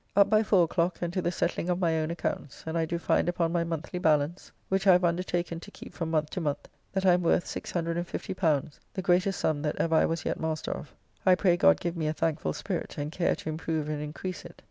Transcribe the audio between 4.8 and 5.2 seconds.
I have